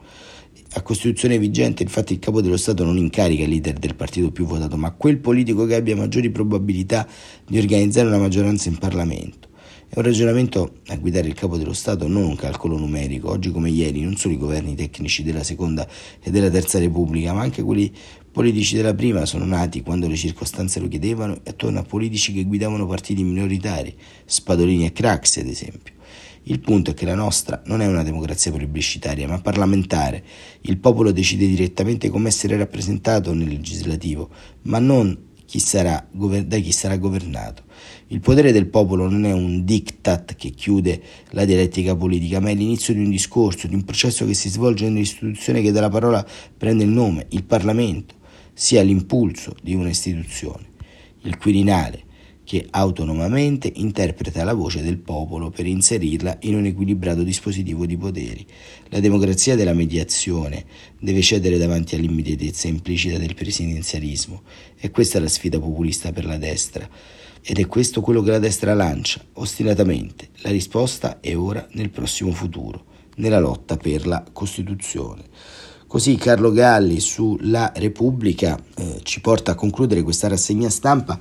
A 0.73 0.83
Costituzione 0.83 1.39
vigente, 1.39 1.85
infatti, 1.85 2.15
il 2.15 2.19
capo 2.19 2.41
dello 2.41 2.57
Stato 2.57 2.83
non 2.85 2.97
incarica 2.97 3.45
il 3.45 3.51
leader 3.51 3.79
del 3.79 3.95
partito 3.95 4.33
più 4.33 4.45
votato, 4.45 4.77
ma 4.77 4.91
quel 4.91 5.19
politico 5.19 5.67
che 5.67 5.77
abbia 5.77 5.95
maggiori 5.95 6.31
probabilità 6.31 7.07
di 7.47 7.59
organizzare 7.59 8.09
una 8.09 8.19
maggioranza 8.19 8.69
in 8.69 8.77
Parlamento. 8.77 9.51
È 9.95 9.99
un 9.99 10.07
ragionamento 10.07 10.77
a 10.87 10.97
guidare 10.97 11.29
il 11.29 11.35
capo 11.35 11.59
dello 11.59 11.75
Stato, 11.75 12.09
non 12.09 12.25
un 12.25 12.35
calcolo 12.35 12.79
numerico. 12.79 13.29
Oggi 13.29 13.51
come 13.51 13.69
ieri 13.69 14.01
non 14.01 14.17
solo 14.17 14.33
i 14.33 14.39
governi 14.39 14.75
tecnici 14.75 15.23
della 15.23 15.43
seconda 15.43 15.87
e 16.23 16.31
della 16.31 16.49
terza 16.49 16.79
Repubblica, 16.79 17.35
ma 17.35 17.43
anche 17.43 17.63
quelli 17.63 17.93
politici 18.33 18.75
della 18.75 18.95
prima 18.95 19.27
sono 19.27 19.45
nati 19.45 19.83
quando 19.83 20.09
le 20.09 20.17
circostanze 20.17 20.81
lo 20.81 20.89
chiedevano 20.89 21.35
e 21.43 21.51
attorno 21.51 21.81
a 21.81 21.83
politici 21.83 22.33
che 22.33 22.45
guidavano 22.45 22.87
partiti 22.87 23.23
minoritari, 23.23 23.95
Spadolini 24.25 24.87
e 24.87 24.93
Craxi 24.93 25.41
ad 25.41 25.49
esempio. 25.49 25.93
Il 26.45 26.61
punto 26.61 26.93
è 26.93 26.95
che 26.95 27.05
la 27.05 27.15
nostra 27.15 27.61
non 27.67 27.83
è 27.83 27.87
una 27.87 28.03
democrazia 28.03 28.51
plebiscitaria, 28.51 29.29
ma 29.29 29.43
parlamentare. 29.43 30.25
Il 30.63 30.79
popolo 30.79 31.13
decide 31.13 31.47
direttamente 31.47 32.09
come 32.09 32.29
essere 32.29 32.57
rappresentato 32.57 33.35
nel 33.35 33.49
legislativo, 33.49 34.31
ma 34.63 34.79
non 34.79 35.32
chi 35.53 35.59
sarà, 35.59 36.03
da 36.11 36.57
chi 36.57 36.73
sarà 36.73 36.97
governato. 36.97 37.65
Il 38.07 38.21
potere 38.21 38.53
del 38.53 38.69
popolo 38.69 39.07
non 39.07 39.27
è 39.27 39.33
un 39.33 39.67
diktat 39.67 40.35
che 40.35 40.49
chiude 40.49 41.03
la 41.33 41.45
dialettica 41.45 41.95
politica, 41.95 42.41
ma 42.41 42.49
è 42.49 42.55
l'inizio 42.55 42.95
di 42.95 43.01
un 43.01 43.11
discorso, 43.11 43.67
di 43.67 43.75
un 43.75 43.85
processo 43.85 44.25
che 44.25 44.33
si 44.33 44.49
svolge 44.49 44.89
nell'istituzione 44.89 45.61
che 45.61 45.71
dalla 45.71 45.91
parola 45.91 46.27
prende 46.57 46.85
il 46.85 46.89
nome, 46.89 47.27
il 47.33 47.45
Parlamento, 47.45 48.15
sia 48.55 48.81
l'impulso 48.81 49.55
di 49.63 49.75
un'istituzione. 49.75 50.71
Il 51.25 51.37
Quirinale, 51.37 52.05
che 52.53 52.67
autonomamente 52.69 53.73
interpreta 53.77 54.45
la 54.45 54.53
voce 54.53 54.83
del 54.83 54.99
popolo 54.99 55.49
per 55.49 55.65
inserirla 55.65 56.37
in 56.41 56.55
un 56.55 56.67
equilibrato 56.67 57.23
dispositivo 57.23 57.87
di 57.87 57.97
poteri. 57.97 58.47
La 58.91 59.01
democrazia 59.01 59.57
della 59.57 59.73
mediazione 59.73 60.67
deve 61.01 61.23
cedere 61.23 61.57
davanti 61.57 61.95
all'immediatezza 61.95 62.69
implicita 62.69 63.17
del 63.17 63.35
presidenzialismo 63.35 64.43
e 64.79 64.91
questa 64.91 65.17
è 65.17 65.23
la 65.23 65.31
sfida 65.31 65.59
populista 65.59 66.13
per 66.13 66.27
la 66.27 66.37
destra. 66.37 66.87
Ed 67.41 67.59
è 67.59 67.67
questo 67.67 68.03
quello 68.03 68.21
che 68.21 68.33
la 68.33 68.39
destra 68.39 68.75
lancia, 68.75 69.25
ostinatamente. 69.33 70.29
La 70.43 70.51
risposta 70.51 71.21
è 71.21 71.35
ora 71.35 71.67
nel 71.73 71.89
prossimo 71.89 72.33
futuro, 72.33 72.85
nella 73.15 73.41
lotta 73.41 73.79
per 73.79 74.07
la 74.07 74.23
Costituzione. 74.31 75.23
Così 75.87 76.17
Carlo 76.17 76.53
Galli 76.53 77.01
su 77.01 77.39
La 77.41 77.73
Repubblica 77.75 78.63
eh, 78.77 79.01
ci 79.05 79.23
porta 79.23 79.53
a 79.53 79.55
concludere 79.55 80.03
questa 80.03 80.29
rassegna 80.29 80.69
stampa 80.69 81.19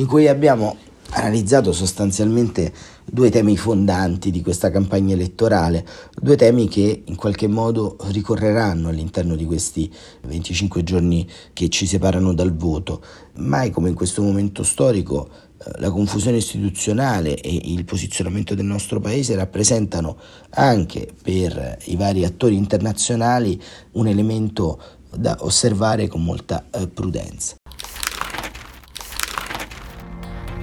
in 0.00 0.06
cui 0.06 0.28
abbiamo 0.28 0.76
analizzato 1.10 1.72
sostanzialmente 1.72 2.72
due 3.04 3.30
temi 3.30 3.56
fondanti 3.56 4.30
di 4.30 4.40
questa 4.40 4.70
campagna 4.70 5.12
elettorale, 5.12 5.86
due 6.16 6.36
temi 6.36 6.68
che 6.68 7.02
in 7.04 7.16
qualche 7.16 7.48
modo 7.48 7.96
ricorreranno 8.10 8.88
all'interno 8.88 9.36
di 9.36 9.44
questi 9.44 9.92
25 10.22 10.82
giorni 10.82 11.28
che 11.52 11.68
ci 11.68 11.86
separano 11.86 12.32
dal 12.32 12.54
voto. 12.56 13.02
Mai 13.34 13.70
come 13.70 13.90
in 13.90 13.94
questo 13.94 14.22
momento 14.22 14.62
storico 14.62 15.28
eh, 15.58 15.72
la 15.80 15.90
confusione 15.90 16.38
istituzionale 16.38 17.38
e 17.38 17.60
il 17.64 17.84
posizionamento 17.84 18.54
del 18.54 18.64
nostro 18.64 19.00
paese 19.00 19.34
rappresentano 19.34 20.16
anche 20.50 21.12
per 21.22 21.76
i 21.86 21.96
vari 21.96 22.24
attori 22.24 22.56
internazionali 22.56 23.60
un 23.92 24.06
elemento 24.06 24.80
da 25.14 25.36
osservare 25.40 26.06
con 26.06 26.24
molta 26.24 26.68
eh, 26.70 26.86
prudenza. 26.88 27.59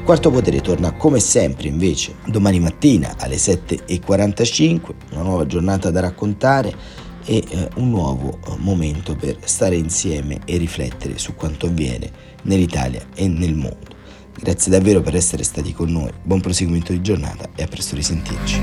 Quarto 0.07 0.31
Potere 0.31 0.61
torna 0.61 0.93
come 0.93 1.19
sempre 1.19 1.67
invece 1.67 2.15
domani 2.27 2.61
mattina 2.61 3.15
alle 3.17 3.35
7.45, 3.35 4.93
una 5.11 5.21
nuova 5.21 5.45
giornata 5.45 5.91
da 5.91 5.99
raccontare 5.99 6.73
e 7.25 7.43
eh, 7.45 7.69
un 7.75 7.89
nuovo 7.89 8.37
eh, 8.37 8.55
momento 8.55 9.17
per 9.17 9.37
stare 9.43 9.75
insieme 9.75 10.39
e 10.45 10.55
riflettere 10.55 11.17
su 11.17 11.35
quanto 11.35 11.65
avviene 11.65 12.09
nell'Italia 12.43 13.05
e 13.15 13.27
nel 13.27 13.53
mondo. 13.53 13.97
Grazie 14.33 14.71
davvero 14.71 15.01
per 15.01 15.13
essere 15.13 15.43
stati 15.43 15.73
con 15.73 15.91
noi, 15.91 16.13
buon 16.23 16.39
proseguimento 16.39 16.93
di 16.93 17.01
giornata 17.01 17.49
e 17.53 17.63
a 17.63 17.67
presto 17.67 17.95
risentirci. 17.95 18.61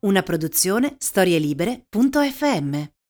Una 0.00 0.22
produzione 0.24 0.96
storielibere.fm 0.98 2.92